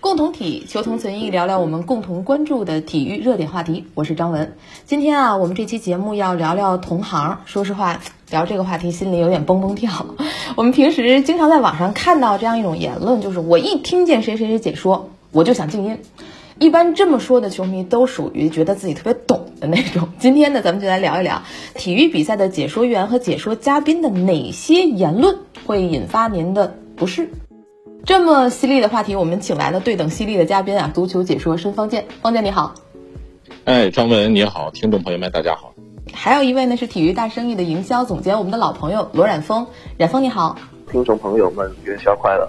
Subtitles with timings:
[0.00, 3.84] 共同体，求同存异，聊聊我们共同关注的体育热点话题。
[3.94, 4.56] 我是张文。
[4.86, 7.40] 今天啊，我们这期节目要聊聊同行。
[7.46, 8.00] 说实话，
[8.30, 10.06] 聊这个话题心里有点蹦蹦跳。
[10.54, 15.98] 我们平时经常在网上看到这样一种言论，就是我一听见谁谁谁解说，我就想静音。
[16.64, 20.08] 一般这么说的球迷都属于觉得自己特别懂的那种。
[20.18, 21.42] 今天呢，咱们就来聊一聊
[21.74, 25.36] 体育比赛的解说员和解说嘉宾的哪些言论
[25.66, 27.28] 会引发您的不适。
[28.06, 30.90] 这么犀利的话题，我们请来了对等犀利的嘉宾啊！
[30.94, 32.74] 足球解说申方健，方健你好。
[33.66, 35.74] 哎，张文你好，听众朋友们大家好。
[36.14, 39.66] 还有一位呢是体育大生意的营销总监，我们的老朋友罗冉峰，
[39.98, 40.56] 冉峰你好。
[40.94, 42.48] 听众朋友们，元宵快乐！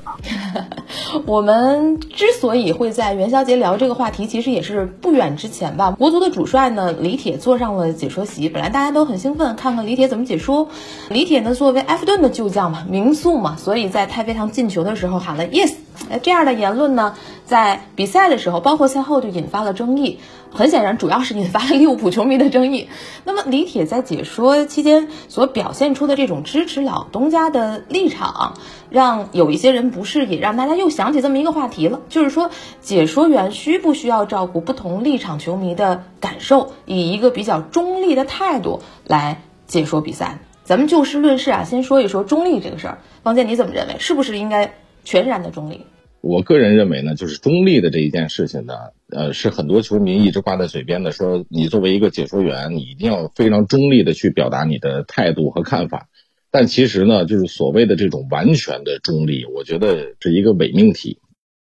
[1.25, 5.95] 我们之所以会在元宵节聊这个话题，其实也是不远之前吧。
[5.97, 8.47] 国足的主帅呢，李铁坐上了解说席。
[8.47, 10.69] 本来大家都很兴奋，看看李铁怎么解说。
[11.09, 15.73] 李铁呢，作为埃弗顿的旧将嘛，名宿嘛，所以在太妃堂进球的时候喊了 yes。
[16.09, 17.15] 哎，这样的言论呢，
[17.45, 20.19] 在比赛的时候，包括赛后就引发了争议。
[20.51, 22.87] 很显然，主要是引发了利物浦球迷的争议。
[23.25, 28.53] 那么，李铁在解说期间所表现出的这种支持老东家的立场，
[28.89, 40.39] 让有一些人不适，也让大家又想起这么一个话题了，就是说，解说员需不需要照顾不同立场球迷的感受，以一个比较中立的态度来解说比赛？
[40.63, 42.99] 咱们就事论事啊，先说一说中立这个事儿。
[43.23, 43.97] 王健，你怎么认为？
[43.99, 44.73] 是不是应该
[45.05, 45.79] 全然的中立？
[46.19, 48.73] 我个人认为呢，就是中立的这一件事情呢，
[49.09, 56.09] 呃，是很多球迷一直挂在嘴边的，说你作为一个解说员，你一定要非常中立的去表达你的态度和看法。
[56.49, 61.19] 但其实呢，就是所谓的这种完全的中立，我觉得是一个伪命题。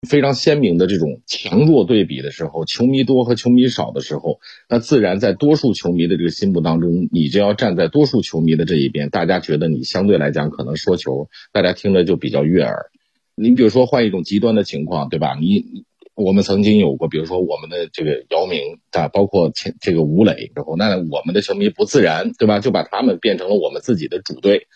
[0.06, 9.10] 非常鲜明的这种强弱对比的时候，球迷多和球迷少的时候，那自然在多数球迷的这个心目当中，你就要站在多数球迷的这一边。
[9.10, 12.90] 大家觉得你相对来讲可能说球，大家听着就比较悦耳。
[13.34, 15.36] 你比如说换一种极端的情况，对吧？
[15.40, 15.84] 你
[16.14, 22.60] 我们曾经有过，比如说我们的这个姚明啊，包括前这个吴磊，然后那我们的球迷不自然，对吧？
[22.60, 24.66] 就把他们变成了我们自己的主队，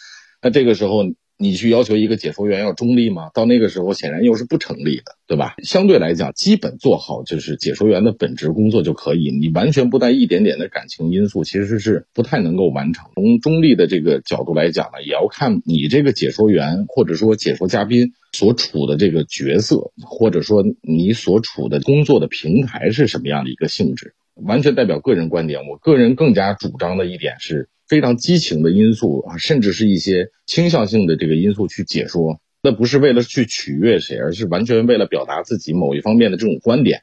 [0.42, 1.04] 那这个时候。
[1.38, 3.30] 你去要求一个解说员要中立吗？
[3.34, 5.54] 到那个时候显然又是不成立的，对吧？
[5.62, 9.30] 相对来讲，基本做好就是解说员的本职工作就可以。
[9.30, 13.10] 你完全不带一点点的感情因素，其实是不太能够完成。
[13.14, 24.14] 从中立的这个角度来讲呢，也要看你这个解说员或者说解说嘉宾所处的这个角色，或者说你所处的工作的平台是什么样的一个性质。
[24.36, 27.68] 完全代表个人观点，我个人更加主张的一点是。
[27.88, 37.02] 非常激情的因素啊，甚至是一些倾向性的这个因素去解说，那不是为了去取悦谁，而是完全为了表达自己某一方面的这种观点。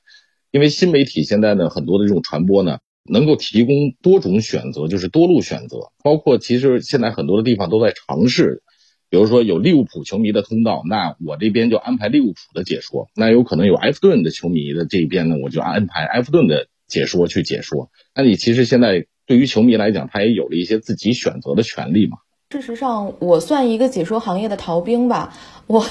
[0.51, 2.79] 因为新媒体现在呢，很多的这种传播呢，
[3.09, 5.77] 能够提供多种选择，就是多路选择。
[6.03, 8.61] 包括其实现在很多的地方都在尝试，
[9.09, 17.89] 比如说有利物浦球迷的通道，那我这边就安排利物浦的解说；那有可能有埃弗顿的球迷的这一边呢，我就安排埃弗顿的解说去解说。
[18.15, 19.05] 那你其实现在。
[19.25, 22.17] 对于球迷来讲，他也有了一些自己选择的权利嘛。
[22.49, 25.33] 事实上，我算一个解说行业的逃兵吧。
[25.68, 25.85] 我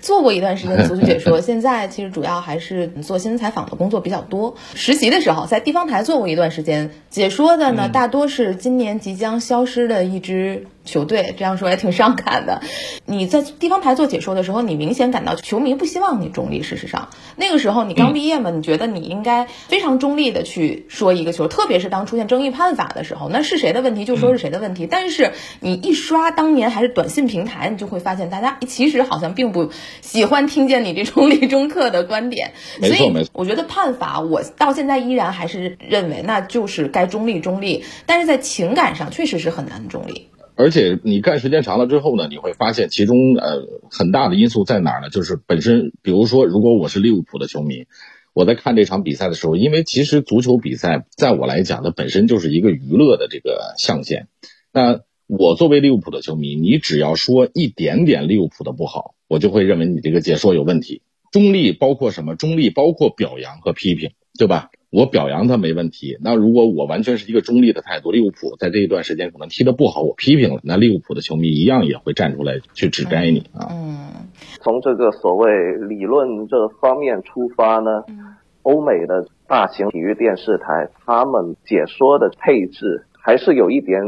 [0.00, 4.56] 做过一段时间足球解说， 现在其实主要还是做新闻采访的工作比较多。
[4.74, 10.66] 实习的时候在地方台做过一段时间解说的呢，大多是今年即将消失的一支。
[10.88, 12.62] 球队这样说也挺伤感的。
[13.04, 16.62] 你在地方台做解说的时候，你明显感到球迷不希望你中立。
[16.62, 24.86] 事实上，那个时候你刚毕业嘛，你觉得你应该非常中立的去说一个球，特别是当出现争议判罚的时候，那是谁的问题就说是谁的问题。
[24.90, 29.70] 但是你一刷当年还是短信平台，你就会发现大家其实好像并不
[30.00, 32.52] 喜欢听见你这种理中客的观点。
[32.80, 33.30] 没错没错。
[33.34, 40.28] 我觉得判罚，我到现在依然还是认为那就是该中立中立，但是在情感上确实是很难中立。
[40.54, 43.62] 而且你干时间长了之后呢，你会发现其中呃
[43.92, 45.08] 很大的因素在哪儿呢？
[45.08, 47.86] 就是本身，比如说，如果我是利物浦的球迷，
[48.34, 54.26] 我在看这场比赛的时候，因为其实足球比赛在我来讲，它本身就是一个娱乐的这个象限。
[54.72, 61.02] 那我作为利物浦的球迷，你只要说一点点利物浦的不好，我就会认为你这个解说有问题。
[61.30, 62.34] 中立包括什么？
[62.34, 64.70] 中立包括表扬和批评，对吧？
[64.90, 73.68] 我表扬他没问题，那如果我完全是一个中立的态度，利物浦在这一段时间可能踢得不好，我批评了，那利物浦的球迷一样也会站出来去指摘你啊。
[73.70, 74.08] 嗯，
[74.62, 75.50] 从这个所谓
[75.90, 77.90] 理论这方面出发呢，
[78.62, 84.00] 欧美的大型体育电视台他们解说的配置还是有一点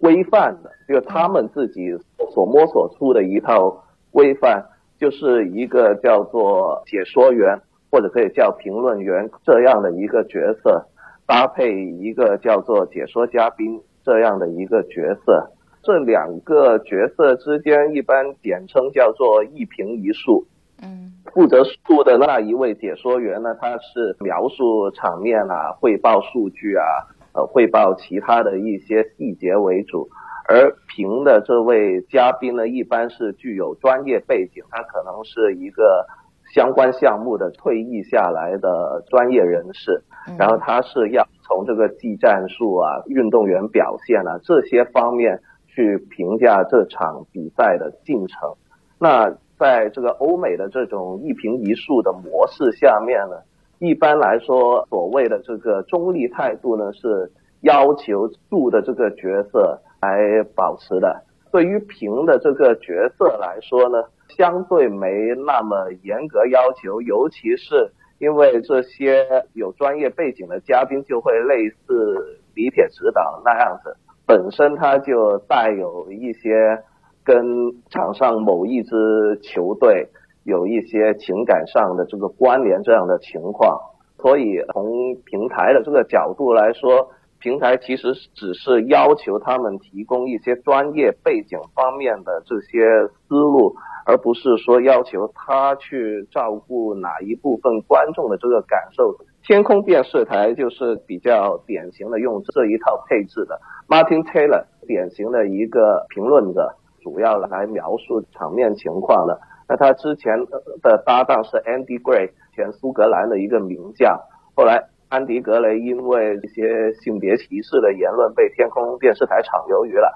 [0.00, 1.90] 规范的，就他们自己
[2.32, 4.64] 所摸索出的一套规范，
[4.98, 7.60] 就是一个叫做解说员。
[7.92, 10.86] 或者可以叫评论员这样的一个角色，
[11.26, 15.50] 搭配一个叫做解说嘉宾这这样的一个角色。
[15.82, 20.44] 这两个角色之间一般简称叫做一评一述。
[20.82, 26.84] 嗯，负责述的那一位解说员呢，他是描述场面啊，汇报数据啊，
[27.32, 30.08] 呃，汇报其他的一些细节为主。
[30.48, 36.04] 而评的这位嘉宾呢，一般是具有专业背景，他可能是一个
[36.52, 40.02] 相关项目的退役下来的专业人士，
[40.36, 48.52] 然后他是要从这个技战术啊、运动员表现啊这些方面去评价这场比赛的进程。
[48.98, 53.36] 那在这个欧美的这种一评一述的模式下面呢，
[53.80, 57.32] 一般来说，所谓的这个中立态度呢，是
[57.62, 59.80] 要求述的这个角色。
[60.02, 61.22] 来保持的。
[61.52, 65.10] 对于评的这个角色来说呢，相对没
[65.44, 73.94] 那么严格要求，尤其是因为这些有专业背景的嘉宾就会类似李铁指导那样子，
[74.26, 76.82] 本身他就带有一些
[77.22, 77.44] 跟
[77.90, 80.08] 场上某一支球队
[80.50, 83.78] 有一些情感上的这个关联这样的情况，
[84.18, 87.08] 所以从平台的这个角度来说。
[87.42, 93.74] 平台其实只是要求他们提供一些专业背景方面的这些思路，
[94.04, 99.16] 而不是说要求他去照顾哪一部分观众的这个感受。
[99.42, 103.58] 天空电视台就是比较典型的用这一套配置的。
[103.88, 109.40] Martin Taylor 典型的一个评论者，主要来描述场面情况的。
[109.70, 110.36] 那他之前
[110.82, 114.20] 的搭档是 Andy Gray，前苏格兰的一个名将，
[114.54, 114.84] 后来。
[115.10, 120.08] 安迪格雷因为一些性别歧视的言论被天空电视台炒鱿鱼了，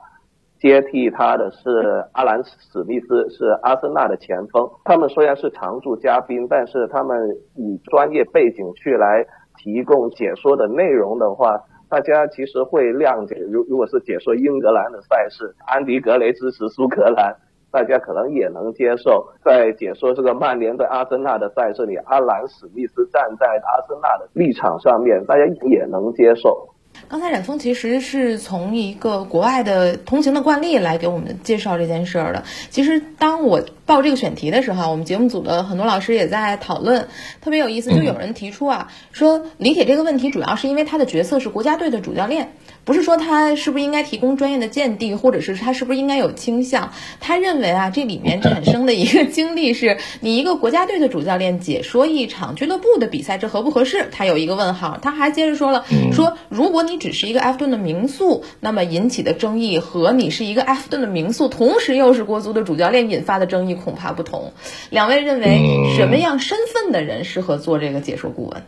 [0.61, 4.71] 接替他的是阿兰史密斯，是阿森纳的前锋。
[4.85, 13.35] 他们虽然是常驻嘉宾，但是他们以专业背景去来提供解说的内容的话，大家其实会谅解。
[13.51, 17.35] 如如果是解说英格兰的赛事，安迪格雷支持苏格兰。
[17.75, 26.69] 大家可能也能接受，在解说这个曼联对阿森纳的赛事里，阿兰史密斯站在阿森纳的立场上面，大家也能接受。
[27.09, 32.45] 刚才冉峰其实是从一个国外的通行的惯例来给我们介绍这件事儿的。
[32.71, 37.09] 其实当我报这个选题的时候，我们节目组的很多老师也在讨论，
[37.41, 37.91] 特别有意思。
[37.91, 42.53] 就有人提出啊，说李铁这个问题主要是因为他的角色是国家队的主教练，
[42.85, 46.93] 不是说他是不是应该提供专业的鉴定，或者是他是不是应该有倾向。
[47.21, 54.09] 他认为啊，这里面产生的一个经历是你一个国家队的主教练解说一场俱乐部的比赛，这合不合适？
[54.13, 54.99] 他有一个问号。
[55.01, 64.53] 他还接着说了，说如果你只是一个埃弗顿的名宿，那么引起的争议和你是一个埃弗顿的名宿，同时又是国足的主教练引发的争议恐怕不同。
[64.91, 68.63] 两位认为什么样身份的人适合做这个解说顾问？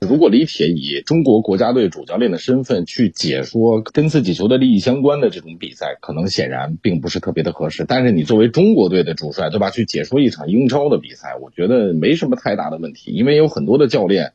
[0.00, 7.84] 如果李铁以中国国家队主教练的身份去解说跟自己球队利益相关的这种比赛，可能显然并不是特别的合适。
[7.86, 9.70] 但是你作为中国队的主帅，对吧？
[9.70, 14.32] 去解说一场英超的比赛，我觉得没什么太大的问题，因为有很多的教练。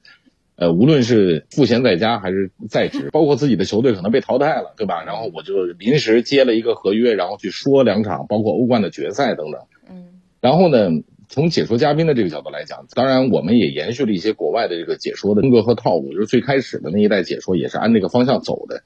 [0.56, 5.04] 呃，无论是赋闲在家还是在职， 包括自己的球队可能被淘汰了，对吧？
[5.04, 9.62] 然后我就临时接了一个合约，然后去说两场，包括欧冠的决赛等等。
[9.89, 10.21] 嗯。
[10.42, 10.89] 然后呢，
[11.33, 18.83] 从解说嘉宾的这个角度来讲，当然我们也延续了一些国外的这个解说的风格和套路，就是最开始的那一代解说也是按这个方向走的。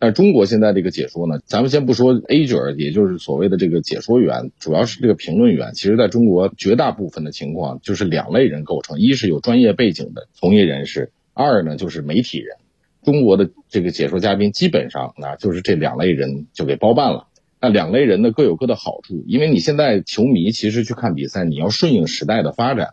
[0.00, 5.70] 但中国现在这个解说呢，咱们先不说 A 角，也就是所谓的这个解说员，主要是这个评论员。
[5.74, 12.56] 其实在中国绝大部分的情况就是两类人构成：一是有专业背景的从业人士，二呢就是媒体人。
[13.04, 17.28] 中国的这个解说嘉宾基本上啊，就是这两类人就给包办了。
[17.64, 22.88] 那两类人呢各有各的好处，因为你现在球迷其实去看比赛，你要顺应时代的发展。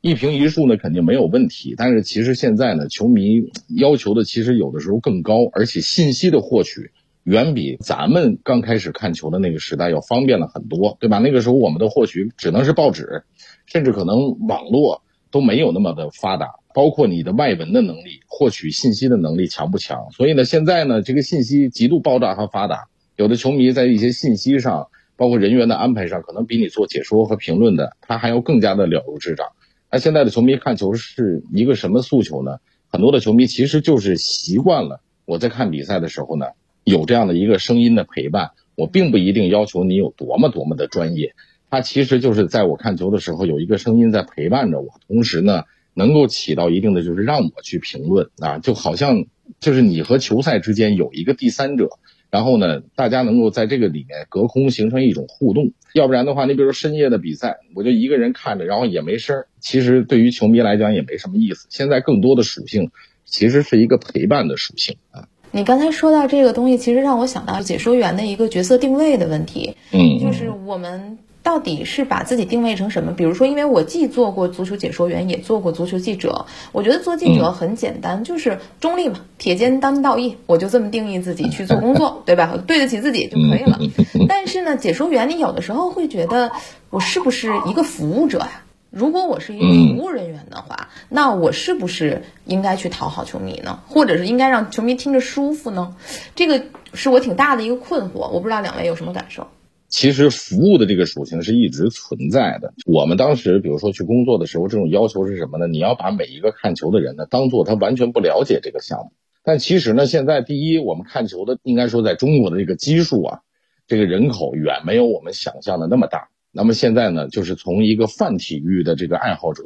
[0.00, 1.74] 一平一竖呢，肯定没有问题。
[1.76, 3.42] 但是其实现在呢，球迷
[3.76, 6.90] 要求的其实有的时候更高，而且信息的获取
[7.22, 11.18] 远比咱们刚开始看球的那个时代要方便了很多，对吧？
[11.18, 13.24] 那个时候我们的获取只能是报纸，
[13.66, 20.10] 甚至可能网络都没有那么的发达，包括你的外文的能力、获取信息的能力强不强？
[20.12, 29.48] 所以呢，现在呢，这个信息极度爆炸和发达，有的球迷在一些信息上，包括人员的安排上，可能比你做解说和评论的他还要更加的了如指掌。
[29.90, 32.58] 那现在的球迷看球是一个什么诉求呢？
[32.88, 36.46] 很多的球迷其实就是习惯了我在看比赛的时候呢，
[36.82, 38.50] 有这样的一个声音的陪伴。
[38.76, 41.36] 我并不一定要求你有多么多么的专业，
[41.70, 45.62] 他其实就是在我看球的时候有一个声音在陪伴着我，同时呢，
[45.94, 49.26] 能够起到一定的就是让我去评论啊，就好像
[49.60, 51.88] 就是你和球赛之间有一个第三者。
[52.34, 61.68] 然后呢，大家能够在这个里面隔空形成一种互动，要不然的话，你比如说深夜的比赛，我就一个人看着，然后也没声儿，其实对于球迷来讲也没什么意思。
[61.70, 62.90] 现在更多的属性
[63.24, 65.28] 其实是一个陪伴的属性啊。
[65.52, 69.76] 你刚才说到这个东西，其实让我想到解说员的一个角色定位的问题。
[69.92, 71.16] 嗯，就是我们。
[71.44, 73.12] 到底是把自己定位成什么？
[73.12, 76.46] 比如说，因为我既做过足球解说员，也做过足球记者。
[76.72, 82.54] 我觉得做记者很简单，就是中立嘛，铁肩担道义，我就这么定义自己去做工作，对吧？
[82.66, 83.78] 对得起自己就可以了。
[84.26, 86.50] 但是呢，解说员你有的时候会觉得，
[86.88, 88.62] 我是不是一个服务者呀？
[88.90, 93.80] 如果我是一个服务人员的话，那我是不是应该去讨好球迷呢？
[93.86, 95.94] 或者是应该让球迷听着舒服呢？
[96.36, 96.62] 这个
[96.94, 98.30] 是我挺大的一个困惑。
[98.30, 99.48] 我不知道两位有什么感受。
[99.94, 102.74] 其实服务的这个属性是一直存在的。
[102.84, 105.68] 我们当时比如说去工作的时候，这种要求是什么呢？
[105.68, 109.12] 你要把每一个看球的人呢，当做他完全不了解这个项目。
[109.44, 113.38] 但其实呢，现在第一，我们看球的应该说在中国的这个基数啊，
[113.86, 116.28] 这个人口远没有我们想象的那么大。
[116.50, 119.62] 那么现在呢，就是从一个泛体育的这个爱好者，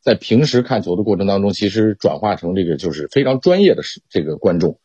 [0.00, 4.78] 在平时看球的过程当中，其实转化成这个就是非常专业的这个观众。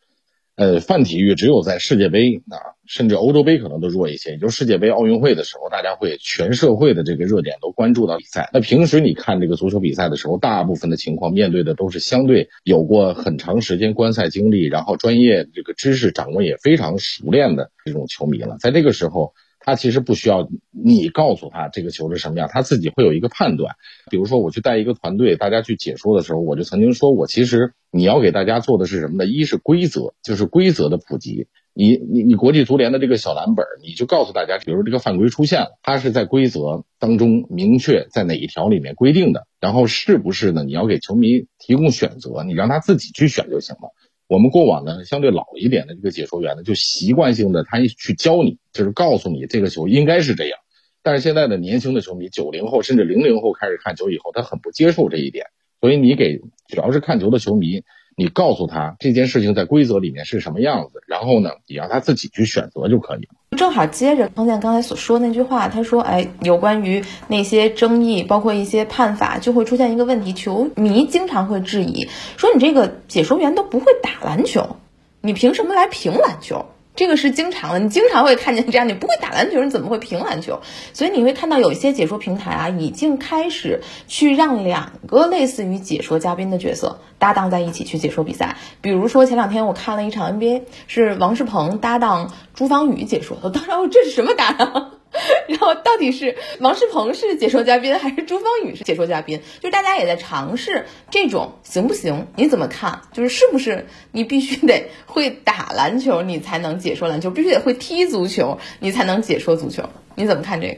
[0.59, 4.31] 呃，泛体育只有在世界杯啊，甚至欧洲杯可能都弱一些。
[4.31, 8.49] 也就是世界杯、奥运会的时候，大家会全社会的这个热点都关注到比赛。
[8.51, 18.57] 那平时你看这个足球比赛的时候，大部分的情况面对的都是相对有过很长时间观赛经历，然后专业这个知识掌握也非常熟练的这种球迷了。
[18.59, 19.31] 在这个时候。
[19.69, 23.75] 他其实不需要你告诉他这个球是什么样，他自己会有一个判断。
[24.09, 29.27] 比如说，我去带一个团队，大家去解说的时候，我就曾经说过，其实你要给大家做的是什么呢？
[29.27, 31.47] 一是规则，就是规则的普及。
[31.75, 40.63] 你你你国际足联的这个小蓝本，你就告诉大家，比如这个犯规出现了，它是在规则当中明确在哪一条里面规定的，然后是不是呢？
[40.63, 43.93] 你要给球迷提供选择，你让他自己去选就行了。
[44.29, 50.59] 我们过往呢，相对老一点的这个解说员呢，就习惯性的他一去教你，就是告诉你这个球应该是这样。
[51.01, 55.47] 但是现在的年轻的球迷，九零后甚至零零后开始看球以后，他很不接受这一点。
[55.81, 57.83] 所以你给主要是看球的球迷。
[58.15, 63.57] 你告诉他这件事情在规则里面是什么样子，然后呢，你让他自己去选择就可以了。
[63.57, 72.07] 正好接着方健刚才所说那句话，他说：“哎，有关于那些争议，包括一些判法，就会出现一个问题，球迷经常会质疑，
[72.37, 74.77] 说你这个解说员都不会打篮球，
[75.19, 76.65] 你凭什么来评篮球？”
[76.99, 78.89] 这个是经常的，你经常会看见这样。
[78.89, 80.59] 你不会打篮球，你怎么会评篮球？
[80.91, 83.79] 所以你会看到有一些解说平台啊，已经开始
[84.09, 88.57] 去让两个类似于解说嘉宾的角色搭档在一起去解说比赛。
[88.81, 93.49] 比如说前两天我看了一场 NBA，是王仕鹏搭档朱芳雨解说的。
[93.49, 94.98] 当然，这是什么搭档？
[95.47, 99.39] 然后到底是王仕鹏是解说嘉宾，还是朱芳雨是解说嘉宾？
[99.59, 102.27] 就大家也在尝试这种行不行？
[102.35, 103.01] 你怎么看？
[103.11, 107.29] 就是是不是你必须得会打篮球，你才能解说篮球？
[107.29, 109.83] 必须得会踢足球，你才能解说足球？
[110.15, 110.77] 你怎么看这个？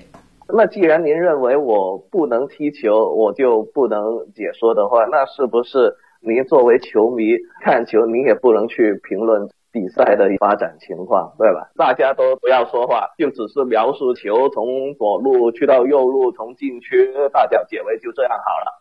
[0.54, 9.50] 那既然您认为我不能踢球，我就不能解说的话，那是不是您作为球迷看球，您也不能去评论？
[9.72, 11.72] 比赛的发展情况，对吧？
[11.78, 18.72] 大家都不要说话，就只是描述球从左路去到右路，从禁区大脚解围，就这样好了。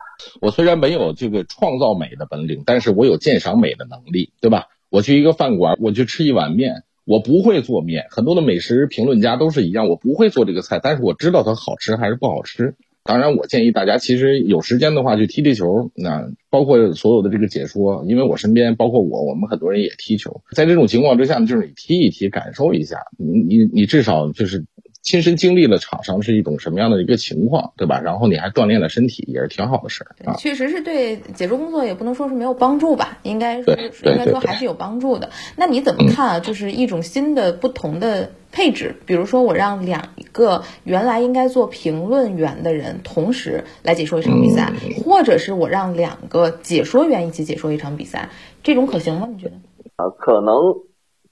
[0.40, 4.66] 我虽然没有这个创造美的本领，但是我有鉴赏美的能力，对吧？
[4.90, 12.74] 我去一个饭馆，我去吃一碗面，我不会做面，很多的美食评论家都是一样，我不会做这个菜，但是我知道它好吃还是不好吃。
[13.02, 24.64] 当然，我建议大家其实有时间的话去踢踢球，那包括所有的这个解说，因为我身边包括我，我们很多人也踢球，在这种情况之下，就是你踢一踢，感受一下，你你你至少就是。
[25.02, 28.00] 亲身经历了场上是一种什么样的一个情况，对吧？
[28.00, 30.34] 然后你还锻炼了身体，也是挺好的事儿啊。
[30.36, 35.30] 确实是对解说工作也不能说是没有帮助吧，应该说应该说还是有帮助的。
[35.56, 36.40] 那你怎么看啊？
[36.40, 48.28] 就是一种新的不同的配置，比如说我让两个原来应该做评论员的人同时来解说一场比赛，或者是我让两个解说员一起解说一场比赛，
[48.62, 49.28] 这种可行吗？
[49.32, 49.54] 你觉得？
[49.96, 50.89] 啊，可能。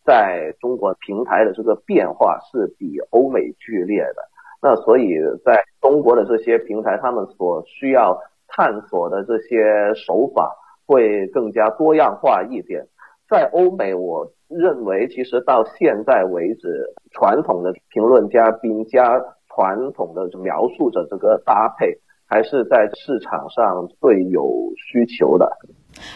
[0.09, 4.23] 在中国平台的这个变化是比欧美剧烈的，
[4.63, 5.13] 那所以
[5.45, 12.87] 在中国的这些平台，他们所需要探索的这些手法会更加多样化一点。
[13.29, 19.21] 在欧美，我认为其实到现在为止，传统的评论嘉宾加
[19.55, 25.53] 传统的描述者这个搭配，还是在市场上最有需求的。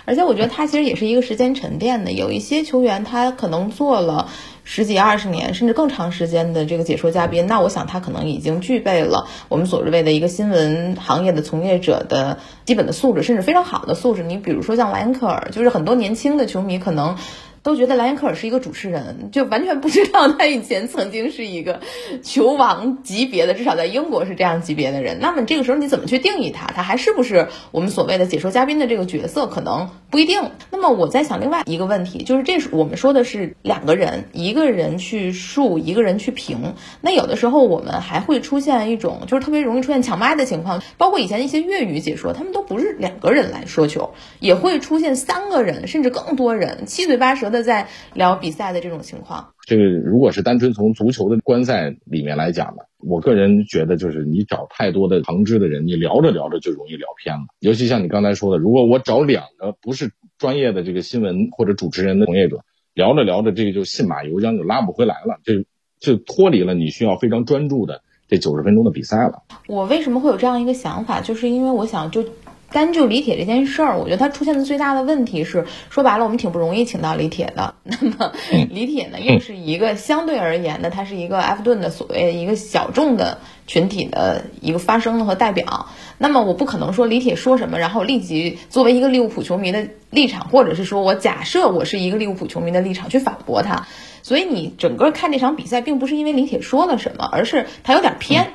[0.04, 4.28] 而且我觉得他其实也是一个时间沉淀的，有一些球员他可能做了
[4.64, 14.22] 十几二十年甚至更长时间的这个解说嘉宾，那我想他可能已经具备了我们所谓的一个新闻行业的从业者的基本的素质，甚至非常好的素质。
[14.22, 17.16] 你比如说像莱恩克尔，就是很多年轻的球迷可能。
[17.62, 21.81] 都觉得莱因克尔是一个主持人，就完全不知道他以前曾经是一个
[22.23, 25.19] 球王级别的，至少在英国是这样级别的人。
[25.21, 26.66] 那么这个时候你怎么去定义他？
[26.66, 29.47] 他还是不是我们所谓的解说嘉宾的这个角色？
[29.47, 30.50] 可能不一定。
[30.71, 36.75] 那么我在想另外一个问题，就是这是我们说的是两个人，一个人去述，一个人去评。
[37.00, 49.52] 那有的时候我们还会出现一种，就是特别容易出现抢麦的情况，包括以前一些粤语解说，他们都不是两个人来说球，也会出现三个人甚至更多人七嘴八舌的在聊比赛的这种情况。
[49.64, 57.44] 这个如果是单纯从足球的观赛里面来讲呢，我个人觉得就是你找太多的旁支的人，你聊着聊着就容易聊偏了。
[57.61, 65.62] 尤其像你刚才说的，如果我找两个不是专业的这个新闻或者主持人的从业者，聊着聊着这个就信马由缰，就拉不回来了，就
[66.00, 69.44] 就脱离了你需要非常专注的这九十分钟的比赛了。
[69.68, 72.25] 我为什么会有这样一个想法，就是因为我想就。
[72.72, 77.74] 单就李铁这件事儿，我觉得他出现的最大的问题是，说白了，我们挺不容易请到李铁的。
[77.84, 78.32] 那么，
[78.70, 85.86] 李铁呢，又是一个相对而言的，他是一个埃弗顿的所谓一个小众的群体的一个发声和代表。
[86.18, 93.86] 那么，我不可能说李铁说什么，然后立即作为一个利物浦球迷的立场，或者是说我假设我是一个利物浦球迷的立场去反驳他。
[94.22, 98.52] 所以，你整个看这场比赛，并不是因为李铁说了什么，而是他有点偏。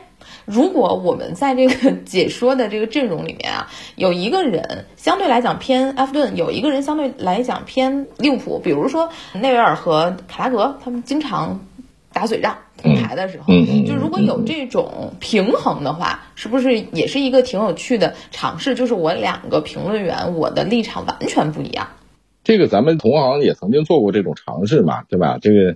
[0.47, 11.59] 如果我们在这个解说的这个阵容里面啊，有一个人相对来讲偏埃弗顿，有一个人相对来讲偏利物浦，比如说内维尔和卡拉格，他们经常
[12.13, 13.53] 打嘴仗同台的时候，
[13.85, 18.73] 就如果有这种平衡的话，是不是也是一个挺有趣的尝试？
[18.73, 21.89] 就是我两个评论员，我的立场完全不一样。
[22.45, 25.39] 这个咱们同行也曾经做过这种尝试嘛，对吧？
[25.41, 25.75] 这个。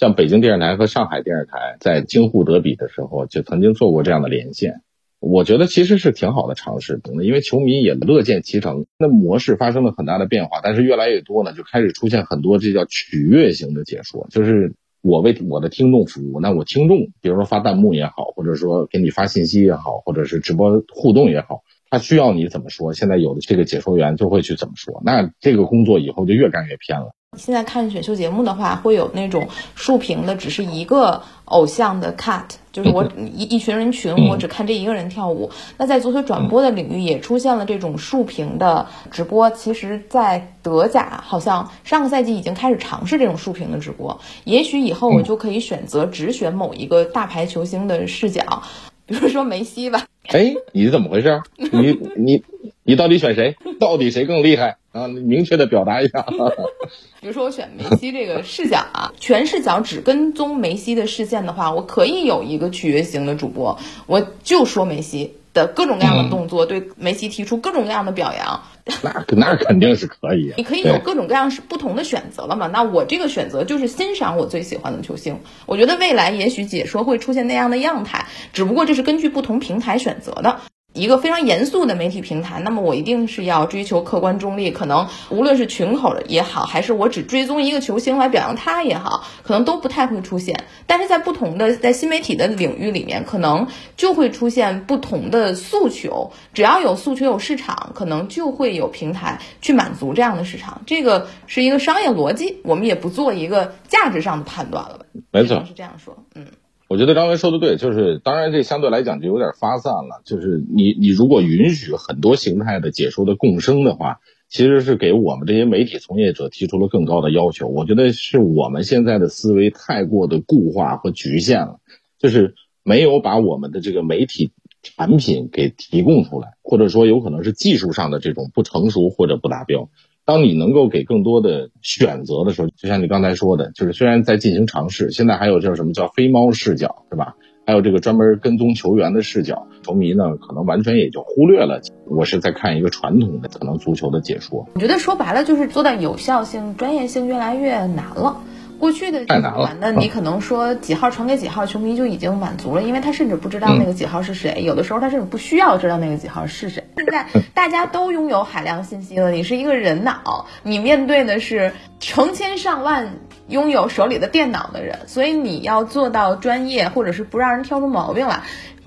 [0.00, 4.80] 像北京电视台和上海电视台在京沪德比的时候，就曾经做过这样的连线。
[5.18, 8.86] 我觉得其实是挺好的尝试，因为球迷也乐见其成。
[8.98, 16.40] 那模式发生了很大的变化，但是越来越多呢，就开始出现很多这叫取悦型的解说，就是我为我的听众服务。
[16.40, 25.02] 那我听众，比如说发弹幕也好，或者说给你发信息也好，或者是直播互动也好，他需要你怎么说，现在有的这个解说员就会去怎么说。
[25.04, 27.14] 那这个工作以后就越干越偏了。
[27.38, 35.52] 现在看选秀节目的话，会有那种竖屏的，只是一个偶像的 cut，就是我一一群人群，我只看这一个人跳舞。
[35.78, 39.48] 那在足球转播的领域，也出现了这种竖屏的直播。
[39.50, 44.20] 其实，在德甲，好像上个赛季已经开始尝试这种竖屏的直播。
[44.42, 48.64] 也许以后我就可以选择只选某一个大牌球星的视角，
[49.06, 50.09] 比如说梅西吧。
[50.28, 51.40] 哎，你是怎么回事？
[51.56, 52.42] 你你
[52.84, 53.56] 你到底选谁？
[53.80, 54.76] 到底谁更厉害？
[54.92, 56.24] 啊，明确的表达一下。
[57.20, 68.62] 比如说，我选梅西这个视角啊，全视角只跟踪梅西的视线的话，我可以有一个取悦型的主播，我就说梅西的各种各样的动作，对梅西提出各种各样的表扬。
[69.02, 70.52] 那那肯定是可以。
[70.58, 72.66] 你可以有各种各样是不同的选择了嘛？
[72.66, 75.40] 那我这个选择就是欣赏我最喜欢的球星。
[75.66, 80.60] 我觉得未来也许解说会出现那样的样态，只不过这是根据不同平台选择的。
[80.92, 84.72] 一个非常严肃的媒体平台，那么我一定是要追求客观中立。
[84.72, 90.64] 可能无论是群口的也好，还是我只追踪一个球星来表扬他也好，可能都不太会出现。
[90.86, 96.32] 但是在不同的在新媒体的领域里面，可能就会出现不同的诉求。
[96.52, 100.82] 只要有诉求有市场，可能就会有平台去满足这样的市场。
[100.86, 105.04] 这个是一个商业逻辑，我们也不做一个价值上的判断了吧？
[105.30, 106.46] 没错，是这样说，嗯。
[106.90, 110.22] 我觉得张文说的对，就是当然这相对来讲就有点发散了。
[110.24, 117.68] 就是你你如果允许很多形态的解说的共生的话，其实是给我们这些媒体从业者提出了更高的要求。
[117.68, 121.78] 我觉得是我们现在的思维太过的固化和局限了，
[122.18, 124.50] 就是没有把我们的这个媒体
[124.82, 129.90] 产品给提供出来，或者说有可能是技术上的这种不成熟或者不达标。
[130.24, 137.34] 当你能够给更多的选择的时候，就像你刚才说的，就是虽然在进行尝试，现在还有叫什么叫飞猫视角，是吧？
[137.66, 141.80] 还有这个专门跟踪球员的视角，球迷呢可能完全也就忽略了。
[142.06, 144.66] 我是在看一个传统的可能足球的解说。
[144.74, 148.40] 我觉得说白了就是做到有效性、专业性越来越难了。
[148.80, 156.82] 过去的太难了，那你可能说几号传给几号，球迷就已经满足了，因为他甚至不知道那个几号是谁，有的时候他甚至不需要知道那个几号是谁。
[156.96, 168.40] 现在大家都拥有海量信息了，你是一个人脑，你面对的是成千上万拥有手里的电脑的人，所以你要做到专业，或者是不让人挑出毛病来。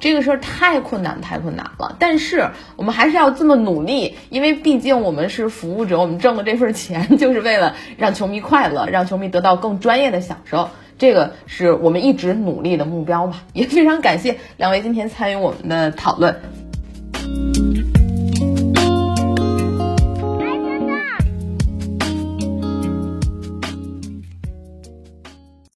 [0.04, 1.96] 这个事儿太困难，太困难了。
[1.98, 10.72] 但是我们还是要这么努力，因为毕竟我们是服务者，我们挣的这份钱就是为了让球迷快乐，让球迷得到更专业的享受。
[10.98, 13.46] 这个是我们一直努力的目标吧。
[13.54, 16.36] 也非常感谢两位今天参与我们的讨论。